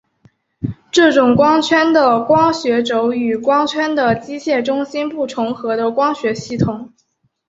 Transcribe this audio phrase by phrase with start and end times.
[0.89, 6.91] 这种光圈的光学轴与光圈的机械中心不重合的光学系统。